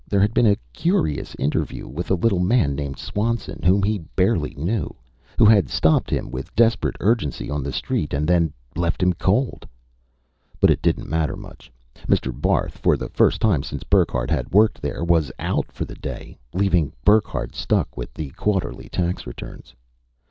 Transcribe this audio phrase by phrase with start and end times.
[0.07, 4.55] There had been a curious interview with a little man named Swanson, whom he barely
[4.55, 4.95] knew,
[5.37, 9.67] who had stopped him with desperate urgency on the street and then left him cold.
[10.59, 11.71] But it didn't matter much.
[12.07, 12.31] Mr.
[12.33, 16.39] Barth, for the first time since Burckhardt had worked there, was out for the day
[16.51, 19.75] leaving Burckhardt stuck with the quarterly tax returns.